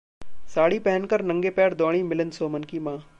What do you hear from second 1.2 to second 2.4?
नंगे पैर दौड़ीं मिलिंद